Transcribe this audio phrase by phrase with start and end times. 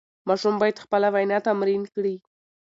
[0.27, 2.15] ماشوم باید خپله وینا تمرین کړي.